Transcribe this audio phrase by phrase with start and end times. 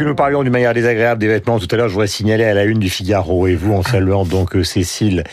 [0.00, 2.64] Nous parlions d'une manière désagréable des vêtements tout à l'heure, je voudrais signaler à la
[2.64, 5.24] une du Figaro et vous en saluant donc euh, Cécile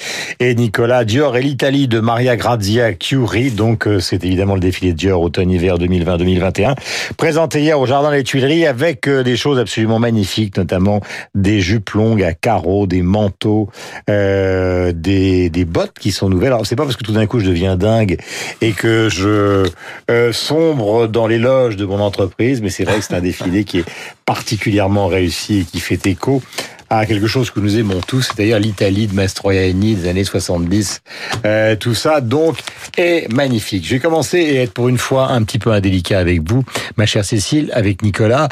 [0.41, 3.51] et Nicolas Dior et l'Italie de Maria Grazia Chiuri.
[3.51, 6.75] Donc euh, c'est évidemment le défilé Dior automne-hiver 2020-2021
[7.17, 11.01] présenté hier au Jardin des Tuileries avec euh, des choses absolument magnifiques, notamment
[11.33, 13.69] des jupes longues à carreaux, des manteaux,
[14.09, 16.53] euh, des, des bottes qui sont nouvelles.
[16.53, 18.17] Alors c'est pas parce que tout d'un coup je deviens dingue
[18.61, 19.65] et que je
[20.11, 23.63] euh, sombre dans les loges de mon entreprise, mais c'est vrai que c'est un défilé
[23.63, 23.85] qui est
[24.27, 26.43] particulièrement réussi et qui fait écho
[26.89, 31.01] à quelque chose que nous aimons tous, c'est-à-dire l'Italie de Mastroianni des années 70.
[31.45, 32.57] Euh, tout ça, donc,
[32.97, 33.85] est magnifique.
[33.85, 36.63] Je vais commencer et être pour une fois un petit peu indélicat avec vous,
[36.95, 38.47] ma chère Cécile, avec Nicolas.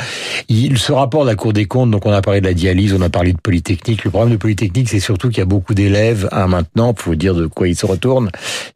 [0.50, 2.94] Il, ce rapport de la Cour des comptes, donc on a parlé de la dialyse,
[2.94, 4.04] on a parlé de Polytechnique.
[4.04, 7.16] Le problème de Polytechnique, c'est surtout qu'il y a beaucoup d'élèves, hein, maintenant, pour vous
[7.16, 8.30] dire de quoi ils se retournent,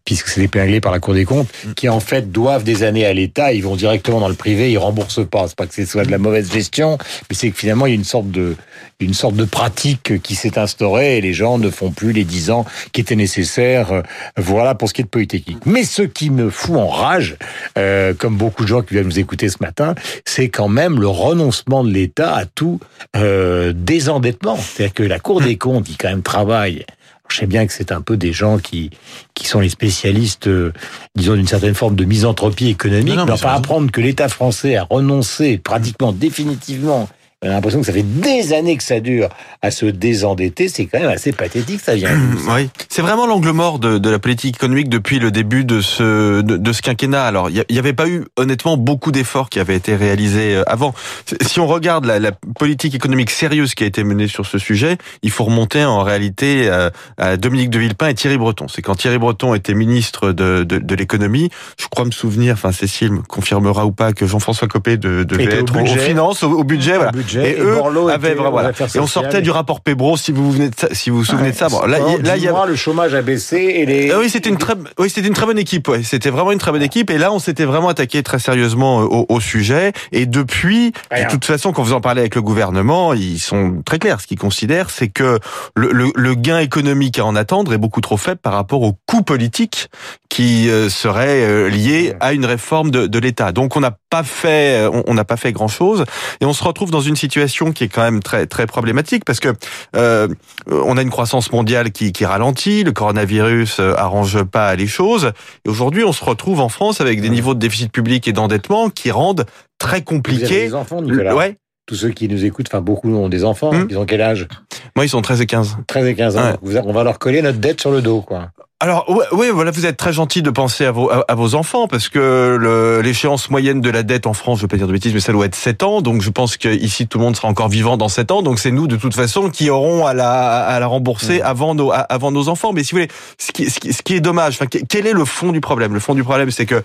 [0.05, 3.13] puisque c'est épinglé par la Cour des comptes, qui en fait doivent des années à
[3.13, 5.47] l'État, ils vont directement dans le privé, ils remboursent pas.
[5.47, 6.97] C'est pas que ce soit de la mauvaise gestion,
[7.29, 8.55] mais c'est que finalement, il y a une sorte de,
[8.99, 12.52] une sorte de pratique qui s'est instaurée et les gens ne font plus les 10
[12.52, 13.91] ans qui étaient nécessaires.
[13.91, 14.02] euh,
[14.38, 15.59] Voilà pour ce qui est de Polytechnique.
[15.66, 17.38] Mais ce qui me fout en rage,
[17.78, 21.08] euh, comme beaucoup de gens qui viennent nous écouter ce matin, c'est quand même le
[21.08, 22.80] renoncement de l'État à tout
[23.16, 24.58] euh, désendettement.
[24.58, 26.86] C'est-à-dire que la Cour des comptes, qui quand même travaille
[27.31, 28.89] je sais bien que c'est un peu des gens qui
[29.36, 30.73] qui sont les spécialistes, euh,
[31.16, 34.02] disons d'une certaine forme de misanthropie économique, Non, non, mais mais enfin c'est apprendre que
[34.02, 37.08] l'État français a renoncé pratiquement définitivement.
[37.41, 39.29] On a l'impression que ça fait des années que ça dure
[39.61, 40.67] à se désendetter.
[40.67, 42.09] C'est quand même assez pathétique, ça vient.
[42.45, 45.79] ça Oui, c'est vraiment l'angle mort de, de la politique économique depuis le début de
[45.79, 47.23] ce de, de ce quinquennat.
[47.23, 50.93] Alors, il n'y avait pas eu honnêtement beaucoup d'efforts qui avaient été réalisés euh, avant.
[51.41, 54.97] Si on regarde la, la politique économique sérieuse qui a été menée sur ce sujet,
[55.23, 58.67] il faut remonter en réalité à, à Dominique de Villepin et Thierry Breton.
[58.67, 62.73] C'est quand Thierry Breton était ministre de, de, de l'économie, je crois me souvenir, enfin
[62.73, 66.63] Cécile me confirmera ou pas que Jean-François Copé de, devait être aux finances, au, au
[66.66, 67.11] budget, voilà.
[67.11, 68.72] budget, et, et eux Borloo avaient vraiment, voilà.
[68.95, 71.25] Et on sortait du rapport Pébro, si vous vous venez de ça, si vous vous
[71.25, 71.69] souvenez de ça.
[71.69, 74.12] Bon, là, là, il y a le chômage a baissé et les.
[74.12, 75.88] ah oui, c'était une très, oui, c'était une très bonne équipe.
[75.88, 76.03] Ouais.
[76.03, 77.09] C'était vraiment une très bonne équipe.
[77.09, 79.94] Et là, on s'était vraiment attaqué très sérieusement euh, au, au sujet.
[80.12, 81.25] Et depuis, Rien.
[81.25, 84.22] de toute façon, quand vous en parlez avec le gouvernement, ils sont très clairs.
[84.22, 85.40] Ce qu'ils considèrent, c'est que
[85.75, 88.94] le, le- le gain économique à en attendre est beaucoup trop faible par rapport au
[89.06, 89.88] coût politique
[90.29, 93.51] qui euh, serait euh, lié à une réforme de, de l'État.
[93.51, 96.03] Donc, on n'a pas fait, euh, on- n'a pas fait grand chose.
[96.42, 99.40] Et on se retrouve dans une situation qui est quand même très, très problématique parce
[99.40, 99.53] que
[99.96, 100.28] euh,
[100.68, 105.31] on a une croissance mondiale qui, qui ralentit, le coronavirus euh, arrange pas les choses.
[105.66, 108.90] Et aujourd'hui, on se retrouve en France avec des niveaux de déficit public et d'endettement
[108.90, 109.46] qui rendent
[109.78, 110.47] très Vous avez compliqué.
[110.68, 111.36] des enfants, Nicolas.
[111.36, 111.58] Ouais.
[111.86, 113.72] Tous ceux qui nous écoutent, enfin beaucoup ont des enfants.
[113.74, 113.88] Hum.
[113.90, 114.47] Ils ont quel âge?
[114.96, 115.78] Moi, ils sont 13 et 15.
[115.88, 116.44] 13 et 15 ans.
[116.52, 116.56] Ouais.
[116.62, 118.50] Vous- On va leur coller notre dette sur le dos, quoi.
[118.81, 121.53] Alors, ouais, ouais, voilà, vous êtes très gentil de penser à vos, à, à vos
[121.53, 124.88] enfants, parce que le- l'échéance moyenne de la dette en France, je vais pas dire
[124.88, 127.25] de bêtises, mais ça doit être 7 ans, donc je pense que ici tout le
[127.25, 130.06] monde sera encore vivant dans 7 ans, donc c'est nous, de toute façon, qui aurons
[130.06, 132.72] à la, à la rembourser avant nos, à- avant nos enfants.
[132.72, 135.07] Mais si vous voulez, ce qui, ce qui, ce qui est dommage, enfin, que- quel
[135.07, 135.94] est le fond du problème?
[135.94, 136.81] Le fond du problème, c'est que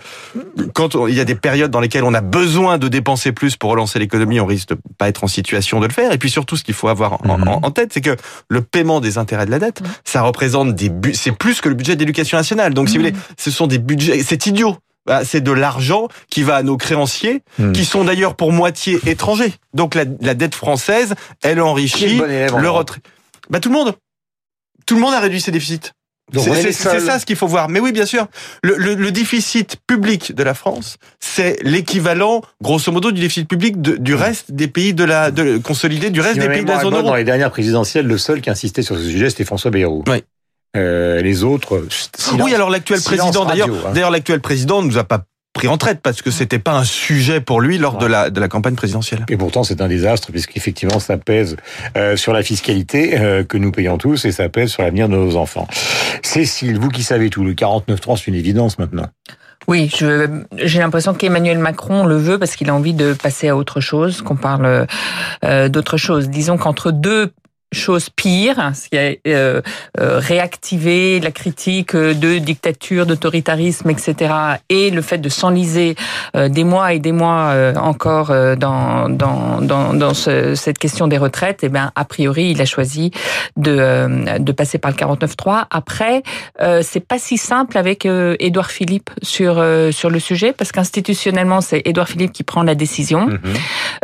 [0.73, 3.55] quand on- il y a des périodes dans lesquelles on a besoin de dépenser plus
[3.55, 6.11] pour relancer l'économie, on risque de pas être en situation de le faire.
[6.11, 7.47] Et puis surtout, ce qu'il faut avoir en, Mhm.
[7.47, 8.17] en- en tête, c'est que
[8.49, 11.84] le paiement des intérêts de la dette, ça représente des c'est plus que le budget
[11.93, 12.73] d'éducation nationale.
[12.73, 14.77] Donc, si vous voulez, ce sont des budgets, c'est idiot.
[15.05, 17.73] Bah, C'est de l'argent qui va à nos créanciers, Mhm.
[17.73, 19.53] qui sont d'ailleurs pour moitié étrangers.
[19.75, 21.13] Donc la, la dette française,
[21.43, 23.01] elle enrichit bon élève en le retrait.
[23.51, 23.93] Bah tout le monde.
[24.87, 25.91] Tout le monde a réduit ses déficits.
[26.33, 27.69] C'est ça ce qu'il faut voir.
[27.69, 28.25] Mais oui, bien sûr.
[28.63, 33.79] Le, le- le déficit public de la France, c'est l'équivalent, grosso modo, du déficit public
[33.79, 36.67] de- du reste des pays de la de, consolidé, du reste Si des pays de
[36.67, 37.03] la zone euro.
[37.09, 40.03] Dans les dernières présidentielles, le seul qui insistait sur ce sujet, c'était François Bayrou.
[40.07, 40.23] Oui.
[40.75, 42.41] Euh, les autres, silence.
[42.43, 43.91] Oui, alors l'actuel président, d'ailleurs, hein.
[43.93, 46.83] d'ailleurs l'actuel président ne nous a pas pris en traite parce que c'était pas un
[46.83, 49.25] sujet pour lui lors de la de la campagne présidentielle.
[49.29, 51.55] Et pourtant, c'est un désastre, puisqu'effectivement, ça pèse
[51.95, 55.13] euh, sur la fiscalité euh, que nous payons tous et ça pèse sur l'avenir de
[55.15, 55.65] nos enfants.
[56.23, 59.07] Cécile, vous qui savez tout, le 49.3, c'est une évidence maintenant.
[59.67, 60.27] Oui, je-
[60.61, 64.21] j'ai l'impression qu'Emmanuel Macron le veut parce qu'il a envie de passer à autre chose,
[64.21, 64.85] qu'on parle
[65.45, 66.29] euh, d'autre chose.
[66.29, 67.31] Disons qu'entre deux
[67.75, 69.61] chose pire, ce qui a euh,
[69.99, 74.33] euh, réactivé la critique euh, de dictature, d'autoritarisme, etc.,
[74.69, 75.95] et le fait de s'enliser
[76.35, 80.77] euh, des mois et des mois euh, encore euh, dans dans dans, dans ce- cette
[80.77, 83.11] question des retraites, eh ben a priori il a choisi
[83.57, 85.65] de euh, de passer par le 49.3.
[85.69, 86.23] Après,
[86.61, 90.71] euh, c'est pas si simple avec euh, Édouard Philippe sur euh, sur le sujet parce
[90.71, 93.27] qu'institutionnellement c'est Édouard Philippe qui prend la décision.
[93.27, 93.39] Mhm.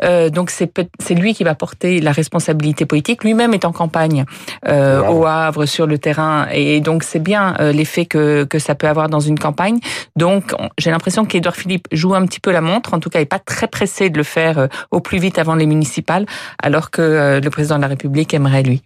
[0.03, 3.23] Euh, donc c'est lui qui va porter la responsabilité politique.
[3.23, 4.25] Lui-même est est en campagne
[4.67, 8.75] euh, au Havre sur le terrain, et donc c'est bien euh, l'effet que que ça
[8.75, 9.79] peut avoir dans une campagne.
[10.15, 12.93] Donc j'ai l'impression qu'Edouard Philippe joue un petit peu la montre.
[12.93, 15.37] En tout cas, il est pas très pressé de le faire euh, au plus vite
[15.39, 16.25] avant les municipales,
[16.61, 18.81] alors que le président de la République aimerait lui.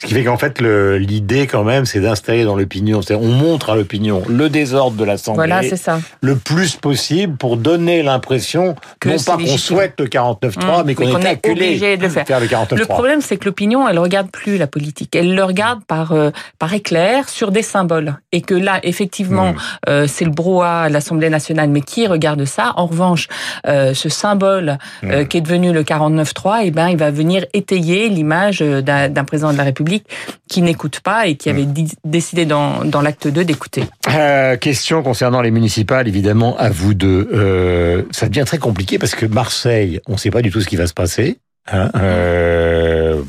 [0.00, 3.76] Ce qui fait qu'en fait, l'idée quand même, c'est d'installer dans l'opinion, on montre à
[3.76, 6.00] l'opinion le désordre de l'Assemblée voilà, c'est ça.
[6.20, 11.20] le plus possible pour donner l'impression, non pas qu'on souhaite le 49-3, mmh, mais qu'on
[11.20, 12.26] est, obligé de le faire.
[12.26, 15.14] faire le, 49 le problème, c'est que l'opinion, elle regarde plus la politique.
[15.14, 18.16] Elle le regarde par, euh, par éclair sur des symboles.
[18.32, 19.56] Et que là, effectivement, mmh.
[19.88, 22.72] euh, c'est le brouhaha à l'Assemblée nationale, mais qui regarde ça?
[22.76, 23.28] En revanche,
[23.66, 25.24] euh, ce symbole mmh.
[25.26, 29.58] qui est devenu le 49-3, eh ben, il va venir étayer l'image d'un président de
[29.58, 30.04] la République public
[30.48, 31.66] qui n'écoute pas et qui avait
[32.04, 33.84] décidé dans, dans l'acte 2 d'écouter.
[34.08, 37.28] Euh, question concernant les municipales, évidemment, à vous deux.
[37.32, 40.68] Euh, ça devient très compliqué parce que Marseille, on ne sait pas du tout ce
[40.68, 41.38] qui va se passer.
[41.72, 43.22] Hein, euh,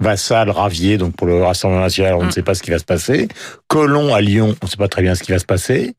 [0.00, 2.32] Vassal, Ravier, donc pour le Rassemblement national, on ne mm.
[2.32, 3.28] sait pas ce qui va se passer.
[3.68, 5.94] Colomb à Lyon, on ne sait pas très bien ce qui va se passer.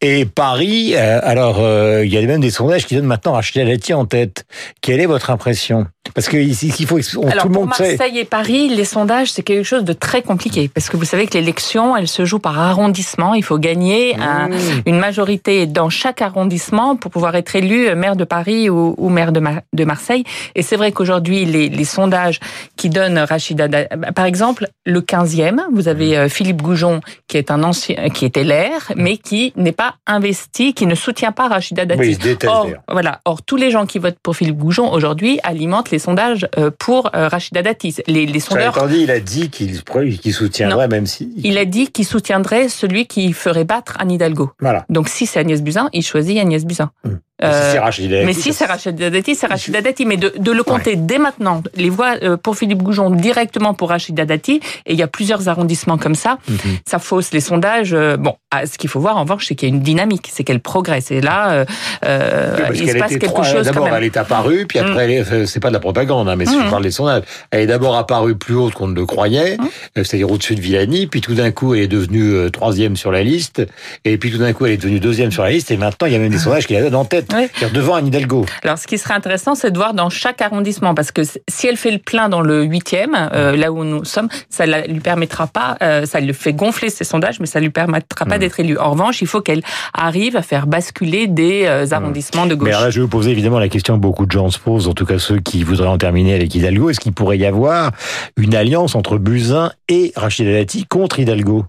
[0.00, 3.64] Et Paris, euh, alors euh, il y a même des sondages qui donnent maintenant Rachida
[3.64, 4.44] Dati en tête.
[4.80, 5.86] Quelle est votre impression?
[6.14, 8.84] Parce que ici, il faut on, alors, tout le monde pour Marseille et Paris, les
[8.84, 12.24] sondages c'est quelque chose de très compliqué parce que vous savez que l'élection, elle se
[12.24, 13.34] joue par arrondissement.
[13.34, 14.82] Il faut gagner un, mmh.
[14.86, 19.30] une majorité dans chaque arrondissement pour pouvoir être élu maire de Paris ou, ou maire
[19.30, 19.40] de,
[19.72, 20.24] de, Marseille.
[20.56, 22.40] Et c'est vrai qu'aujourd'hui, les, les, sondages
[22.76, 23.68] qui donnent Rachida,
[24.14, 28.44] par exemple, le 15e, vous avez euh, Philippe Goujon qui est un ancien, qui était
[28.44, 32.00] l'air, mais qui n'est pas investi, qui ne soutient pas Rachida Dati.
[32.00, 33.20] Oui, or, voilà.
[33.24, 37.10] Or, tous les gens qui votent pour Philippe Goujon aujourd'hui alimentent les sondages euh, pour
[37.14, 37.96] euh, Rachida Dati.
[38.06, 38.76] Les, les sondeurs.
[38.90, 41.32] il a dit qu'il soutiendrait, même si.
[41.38, 44.50] Il a dit qu'il soutiendrait celui qui ferait battre Anne Hidalgo.
[44.60, 44.84] Voilà.
[44.88, 46.90] Donc, si c'est Agnès Buzyn, il choisit Agnès Buzyn.
[47.04, 47.18] Hum.
[47.42, 50.06] Euh, mais si c'est Rachida Dati, c'est Rachida Dati.
[50.06, 53.90] Mais de, de le compter dès maintenant, les voix euh, pour Philippe Goujon directement pour
[53.90, 56.56] Rachida Dati, et il y a plusieurs arrondissements comme ça, mhm.
[56.86, 57.94] ça fausse les sondages.
[57.94, 60.28] Euh, bon, ah, ce qu'il faut voir en revanche, c'est qu'il y a une dynamique,
[60.32, 61.10] c'est qu'elle progresse.
[61.10, 61.64] Et là,
[62.04, 63.66] euh, il se passe quelque chose.
[63.66, 65.46] D'abord, elle est apparue, puis après, mm.
[65.46, 66.70] c'est pas de la propagande, hein, mais si je mm.
[66.70, 69.68] parle des sondages, elle est d'abord apparue plus haute qu'on ne le croyait, mm.
[69.96, 73.62] c'est-à-dire au-dessus de Villani, puis tout d'un coup, elle est devenue troisième sur la liste,
[74.04, 76.12] et puis tout d'un coup, elle est devenue deuxième sur la liste, et maintenant, il
[76.12, 77.31] y a même des sondages qui la donnent en tête,
[77.72, 78.46] devant Anne Hidalgo.
[78.62, 81.76] Alors, ce qui serait intéressant, c'est de voir dans chaque arrondissement, parce que si elle
[81.76, 85.46] fait le plein dans le huitième, euh, là où nous sommes, ça ne lui permettra
[85.46, 88.78] pas, euh, ça lui fait gonfler ses sondages, mais ça lui permettra pas d'être élue.
[88.78, 89.62] En revanche, il faut qu'elle
[89.94, 92.68] arrive à faire basculer des euh, arrondissements de gauche.
[92.68, 94.88] Mais là, je vais vous poser évidemment la question que beaucoup de gens se posent,
[94.88, 96.90] en tout cas ceux qui voudraient en terminer avec Hidalgo.
[96.90, 97.92] Est-ce qu'il pourrait y avoir
[98.36, 101.64] une alliance entre Buzyn et Rachida Dati contre Hidalgo?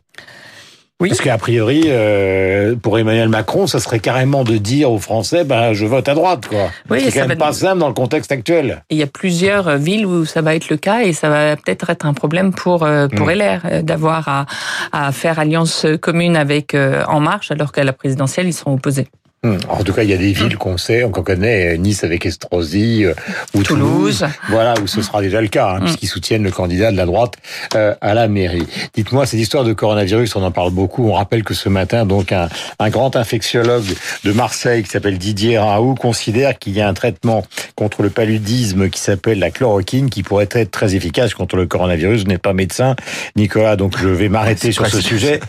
[1.03, 1.09] Oui.
[1.09, 5.73] Parce qu'a priori, euh, pour Emmanuel Macron, ça serait carrément de dire aux Français, ben,
[5.73, 6.71] je vote à droite, quoi.
[6.89, 8.83] Oui, c'est quand même pas simple dans le contexte actuel.
[8.89, 11.57] Il y a plusieurs euh, villes où ça va être le cas et ça va
[11.57, 13.31] peut-être être un problème pour euh, pour mm.
[13.31, 14.45] LR euh, d'avoir à,
[14.93, 16.75] à faire alliance commune avec
[17.07, 19.07] En Marche alors qu'à la présidentielle ils seront opposés.
[19.43, 19.57] Hmm.
[19.67, 23.03] En tout cas, il y a des villes qu'on sait, qu'on connaît, Nice avec Estrosi,
[23.03, 23.13] euh,
[23.53, 25.83] ou Toulouse, voilà, où ce sera déjà le cas, hein, hmm.
[25.83, 27.33] puisqu'ils soutiennent le candidat de la droite
[27.75, 28.65] euh, à la mairie.
[28.93, 31.09] Dites-moi, cette histoire de coronavirus, on en parle beaucoup.
[31.09, 32.47] On rappelle que ce matin, donc, un,
[32.79, 33.83] un grand infectiologue
[34.23, 37.43] de Marseille qui s'appelle Didier Raoult considère qu'il y a un traitement
[37.75, 42.21] contre le paludisme qui s'appelle la chloroquine, qui pourrait être très efficace contre le coronavirus.
[42.21, 42.95] Vous n'êtes pas médecin,
[43.35, 45.41] Nicolas, donc je vais m'arrêter sur ce sujet.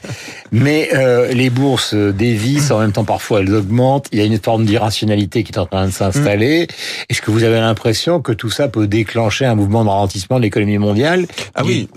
[0.51, 4.39] Mais euh, les bourses dévissent, en même temps parfois elles augmentent, il y a une
[4.39, 6.63] forme d'irrationalité qui est en train de s'installer.
[6.63, 6.67] Mm.
[7.11, 10.43] Est-ce que vous avez l'impression que tout ça peut déclencher un mouvement de ralentissement de
[10.43, 11.89] l'économie mondiale Ah oui,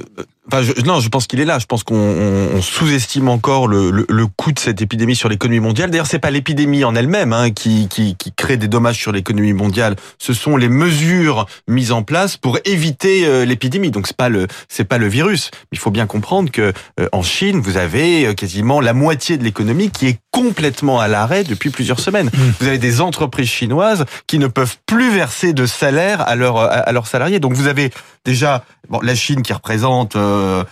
[0.51, 1.59] Enfin, je, non, je pense qu'il est là.
[1.59, 5.91] Je pense qu'on sous-estime encore le, le, le, coût de cette épidémie sur l'économie mondiale.
[5.91, 9.53] D'ailleurs, c'est pas l'épidémie en elle-même hein, qui, qui, qui, crée des dommages sur l'économie
[9.53, 9.95] mondiale.
[10.19, 13.91] Ce sont les mesures mises en place pour éviter euh, l'épidémie.
[13.91, 15.51] Donc, c'est pas le c'est pas le virus.
[15.73, 19.43] Il faut bien comprendre que euh, en Chine, vous avez euh, quasiment la moitié de
[19.43, 22.27] l'économie qui est complètement à l'arrêt depuis plusieurs semaines.
[22.27, 22.39] Mmh.
[22.61, 26.91] Vous avez des entreprises chinoises qui ne peuvent plus verser de salaire à leurs à
[26.93, 27.39] leurs salariés.
[27.39, 27.91] Donc, vous avez
[28.27, 30.63] déjà bon, la Chine qui représente euh,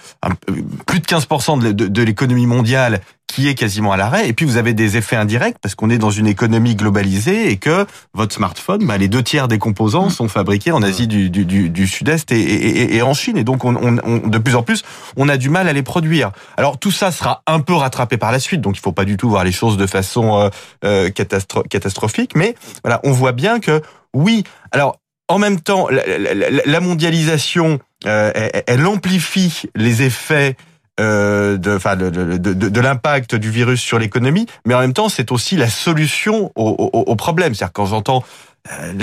[0.85, 4.27] plus de 15% de, de, l'économie mondiale qui est quasiment à l'arrêt.
[4.27, 7.57] Et puis vous avez des effets indirects parce qu'on est dans une économie globalisée et
[7.57, 12.31] que votre smartphone, bah, les deux tiers des composants sont fabriqués en Asie du, Sud-Est
[12.31, 13.37] et, en Chine.
[13.37, 14.83] Et donc on, on, de plus en plus,
[15.15, 16.31] on a du mal à les produire.
[16.57, 18.59] Alors tout ça sera un peu rattrapé par la suite.
[18.59, 20.49] Donc il faut pas du tout voir les choses de façon euh,
[20.83, 22.31] euh catastrophique.
[22.35, 23.81] Mais voilà, on voit bien que
[24.13, 24.43] oui.
[24.71, 24.97] Alors
[25.27, 28.31] en même temps, la, mondialisation, euh,
[28.67, 30.55] elle, amplifie les effets
[30.99, 36.51] euh, de, l'impact du virus sur l'économie, mais en même temps, c'est aussi la solution
[36.55, 37.55] au, au, problème.
[37.55, 38.23] C'est-à-dire quand j'entends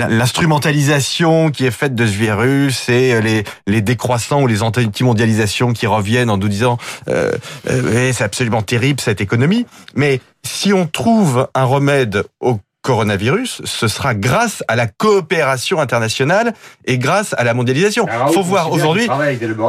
[0.09, 6.29] l'instrumentalisation qui est faite de ce virus et les, décroissants ou les anti-mondialisations qui reviennent
[6.29, 6.77] en nous disant
[7.07, 7.31] euh,
[7.69, 9.65] euh, c'est absolument terrible cette économie.
[9.95, 16.53] Mais si on trouve un remède au coronavirus, ce sera grâce à la coopération internationale
[16.85, 18.05] et grâce à la mondialisation.
[18.27, 19.07] Il faut voir aujourd'hui.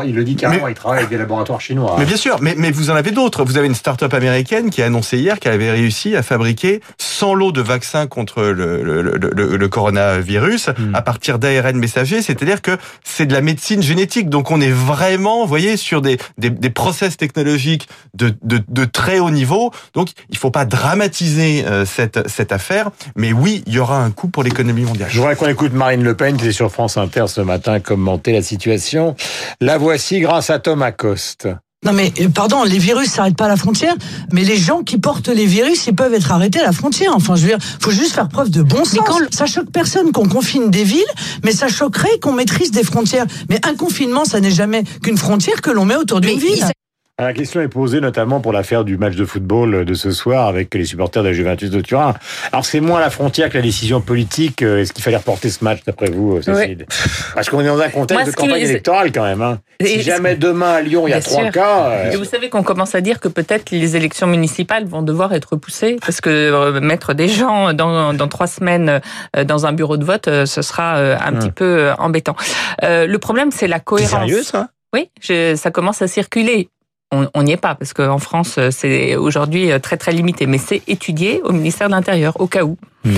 [0.04, 1.94] Il, le dit carrément, il travaille avec des laboratoires chinois.
[1.98, 3.44] Mais bien sûr, mais, mais vous en avez d'autres.
[3.44, 7.34] Vous avez une start-up américaine qui a annoncé hier qu'elle avait réussi à fabriquer 100
[7.34, 10.94] lots de vaccins contre le, le, le, le coronavirus hmm.
[10.94, 12.20] à partir d'ARN messager.
[12.20, 14.28] C'est-à-dire que c'est de la médecine génétique.
[14.28, 18.84] Donc on est vraiment, vous voyez, sur des, des, des process technologiques de, de, de,
[18.84, 19.70] très haut niveau.
[19.94, 22.90] Donc il faut pas dramatiser euh, cette, cette affaire.
[23.16, 25.08] Mais oui, il y aura un coût pour l'économie mondiale.
[25.10, 28.32] Je voudrais qu'on écoute Marine Le Pen qui est sur France Inter ce matin commenter
[28.32, 29.14] la situation.
[29.60, 31.48] La voici grâce à Thomas Coste.
[31.84, 33.94] Non mais euh, pardon, les virus s'arrêtent pas à la frontière,
[34.32, 37.12] mais les gens qui portent les virus, ils peuvent être arrêtés à la frontière.
[37.14, 39.00] Enfin, je veux dire, faut juste faire preuve de bon sens.
[39.06, 39.18] Quand...
[39.30, 41.02] Ça choque personne qu'on confine des villes,
[41.44, 43.26] mais ça choquerait qu'on maîtrise des frontières.
[43.50, 46.64] Mais un confinement, ça n'est jamais qu'une frontière que l'on met autour d'une ville.
[47.20, 50.74] La question est posée notamment pour l'affaire du match de football de ce soir avec
[50.74, 52.12] les supporters de la Juventus de Turin.
[52.50, 54.62] Alors c'est moins la frontière que la décision politique.
[54.62, 56.86] Euh, est-ce qu'il fallait reporter ce match d'après vous, Cécile
[57.32, 59.42] Parce qu'on est dans un contexte de campagne électorale quand même.
[59.42, 59.60] Hein.
[59.80, 61.90] Si jamais demain à Lyon il y a trois cas.
[61.90, 65.32] Euh, Et vous savez qu'on commence à dire que peut-être les élections municipales vont devoir
[65.34, 69.00] être repoussées parce que euh, mettre des gens dans, dans trois semaines
[69.46, 72.34] dans un bureau de vote, ce sera un petit peu embêtant.
[72.82, 74.10] le problème c'est la cohérence.
[74.10, 74.70] C'est sérieux ça?
[74.92, 76.68] Oui, je, ça commence à circuler
[77.12, 81.40] on n'y est pas parce qu'en France, c'est aujourd'hui très très limité, mais c'est étudié
[81.42, 82.76] au ministère de l'Intérieur au cas où.
[83.04, 83.10] Mmh.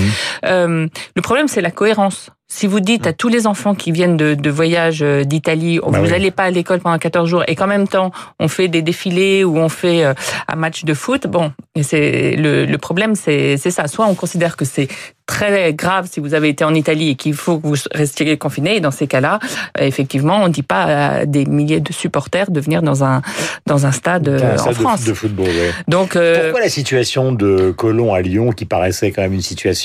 [0.45, 2.31] Euh, le problème, c'est la cohérence.
[2.49, 5.99] Si vous dites à tous les enfants qui viennent de, de voyage euh, d'Italie, bah
[5.99, 8.81] vous n'allez pas à l'école pendant 14 jours, et qu'en même temps on fait des
[8.81, 10.13] défilés ou on fait euh,
[10.47, 11.51] un match de foot, bon,
[11.81, 13.89] c'est le, le problème, c'est ça.
[13.89, 14.87] Soit on considère que c'est
[15.25, 18.77] très grave si vous avez été en Italie et qu'il faut que vous restiez confiné.
[18.77, 19.39] Et dans ces cas-là,
[19.77, 23.21] effectivement, on ne dit pas à des milliers de supporters de venir dans un
[23.65, 25.03] dans un stade en France.
[25.03, 25.49] De, football.
[25.89, 29.76] Donc pourquoi la situation de Colomb à Lyon, qui paraissait quand même une situation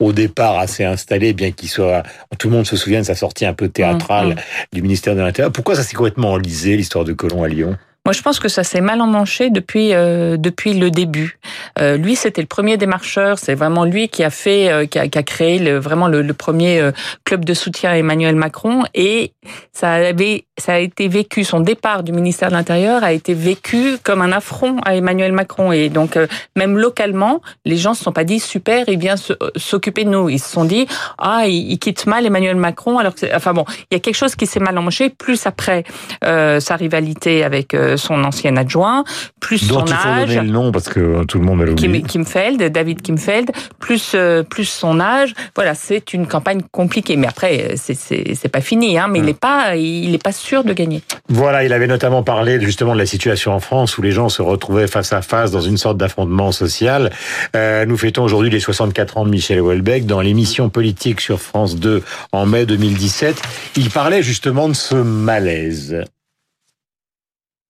[0.00, 2.02] au départ assez installée, bien qu'il soit,
[2.38, 4.36] tout le monde se souvient de sa sortie un peu théâtrale mm, mm.
[4.72, 5.52] du ministère de l'Intérieur.
[5.52, 7.76] Pourquoi ça s'est complètement enlisé, l'histoire de Colomb à Lyon?
[8.06, 11.38] Moi, je pense que ça s'est mal emmanché depuis euh, depuis le début.
[11.80, 13.38] Euh, lui, c'était le premier démarcheur.
[13.38, 16.20] C'est vraiment lui qui a fait, euh, qui, a, qui, a, créé le, vraiment le,
[16.20, 16.92] le, premier euh,
[17.24, 18.82] club de soutien à Emmanuel Macron.
[18.94, 19.32] Et
[19.72, 21.44] ça avait, ça a été vécu.
[21.44, 25.72] Son départ du ministère de l'Intérieur a été vécu comme un affront à Emmanuel Macron.
[25.72, 29.16] Et donc, euh, même localement, les gens se sont pas dit super, il vient
[29.56, 30.28] s'occuper de nous.
[30.28, 32.98] Ils se sont dit ah, il, il quitte mal Emmanuel Macron.
[32.98, 35.08] Alors que, enfin bon, il y a quelque chose qui s'est mal emmanché.
[35.08, 35.84] Plus après
[36.22, 39.04] sa rivalité avec son ancien adjoint,
[39.40, 40.28] plus Dont son il faut âge.
[40.28, 42.02] donner le nom parce que tout le monde oublié.
[42.02, 45.34] Kim, Kimfeld, David Kimfeld, plus euh, plus son âge.
[45.54, 47.16] Voilà, c'est une campagne compliquée.
[47.16, 48.98] Mais après, c'est c'est pas fini.
[48.98, 51.02] Hein, mais il n'est pas il est pas sûr de gagner.
[51.28, 54.42] Voilà, il avait notamment parlé justement de la situation en France où les gens se
[54.42, 57.10] retrouvaient face à face dans une sorte d'affrontement social.
[57.56, 61.76] Euh, nous fêtons aujourd'hui les 64 ans de Michel Houellebecq dans l'émission politique sur France
[61.76, 63.40] 2 en mai 2017.
[63.76, 66.04] Il parlait justement de ce malaise.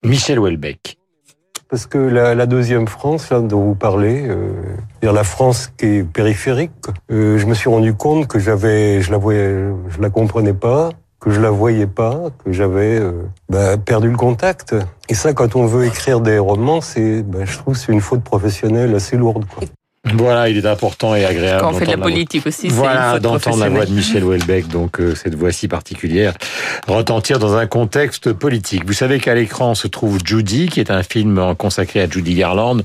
[0.05, 0.99] Michel Houellebecq.
[1.71, 4.53] Parce que la, la deuxième France, là, dont vous parlez, euh,
[5.03, 6.71] la France qui est périphérique,
[7.11, 10.91] euh, je me suis rendu compte que j'avais, je la voyais, je la comprenais pas,
[11.21, 13.13] que je la voyais pas, que j'avais euh,
[13.49, 14.77] bah, perdu le contact.
[15.09, 18.23] Et ça, quand on veut écrire des romans, c'est, bah, je trouve, c'est une faute
[18.23, 19.47] professionnelle assez lourde.
[19.47, 19.67] Quoi.
[20.13, 21.61] Voilà, il est important et agréable.
[21.63, 25.01] Quand on fait de la politique aussi, voilà, d'entendre la voix de Michel Houellebecq, donc
[25.01, 26.35] euh, cette voix si particulière,
[26.87, 28.85] retentir dans un contexte politique.
[28.87, 32.83] Vous savez qu'à l'écran se trouve Judy, qui est un film consacré à Judy Garland.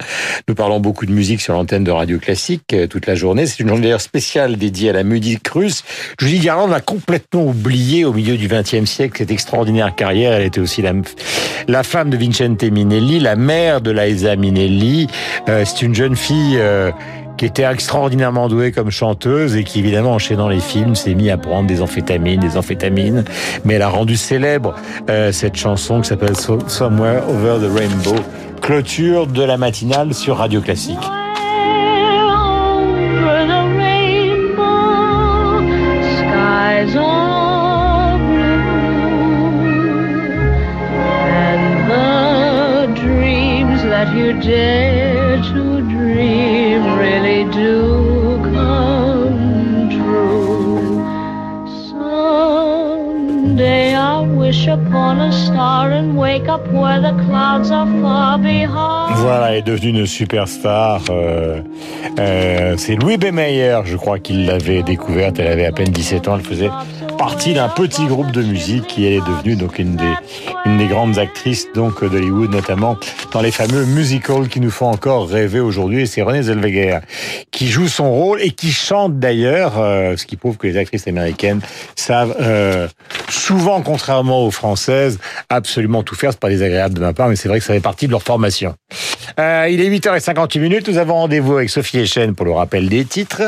[0.48, 3.46] Nous parlons beaucoup de musique sur l'antenne de Radio Classique euh, toute la journée.
[3.46, 5.84] C'est une journée d'ailleurs spéciale dédiée à la musique russe.
[6.20, 10.34] Judy Garland a complètement oublié au milieu du XXe siècle cette extraordinaire carrière.
[10.34, 10.94] Elle était aussi la,
[11.68, 15.08] la femme de Vincente Minelli, la mère de Laïsa Minelli.
[15.50, 16.92] Euh, C'est une jeune fille euh,
[17.40, 21.38] qui était extraordinairement douée comme chanteuse et qui évidemment enchaînant les films s'est mis à
[21.38, 23.24] prendre des amphétamines, des amphétamines,
[23.64, 24.76] mais elle a rendu célèbre
[25.10, 28.22] euh, cette chanson qui s'appelle Somewhere Over the Rainbow,
[28.62, 31.00] clôture de la matinale sur Radio Classique.
[44.42, 46.59] dare to dream
[59.16, 61.02] Voilà, elle est devenue une superstar.
[61.10, 61.62] Euh,
[62.20, 63.32] euh, c'est Louis B.
[63.32, 65.40] Mayer, je crois qu'il l'avait découverte.
[65.40, 66.36] Elle avait à peine 17 ans.
[66.38, 66.70] Elle faisait
[67.18, 70.14] partie d'un petit groupe de musique qui est devenue donc une des
[70.66, 72.98] une des grandes actrices donc d'Hollywood, notamment
[73.32, 76.02] dans les fameux musicals qui nous font encore rêver aujourd'hui.
[76.02, 77.00] Et c'est Renée Zellweger
[77.52, 81.08] qui joue son rôle et qui chante d'ailleurs, euh, ce qui prouve que les actrices
[81.08, 81.62] américaines
[81.96, 82.88] savent euh,
[83.30, 86.32] souvent, contrairement aux françaises, absolument tout faire.
[86.32, 88.24] C'est pas désagréable de ma part, mais c'est vrai que ça fait partie de leur
[88.24, 88.76] formation.
[89.40, 90.90] Euh, il est 8h58 minutes.
[90.90, 93.44] Nous avons rendez-vous avec Sophie Echen pour le rappel des titres.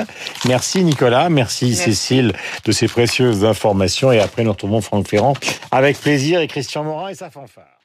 [0.48, 2.34] Merci Nicolas, merci, Cécile
[2.66, 4.12] de ces précieuses informations.
[4.12, 5.34] Et après, nous retrouvons Franck Ferrand
[5.72, 7.81] avec plaisir et Christian Morin et sa fanfare.